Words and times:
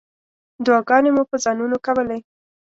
دعاګانې 0.65 1.11
مو 1.15 1.23
په 1.29 1.35
ځانونو 1.43 1.77
کولې. 1.85 2.19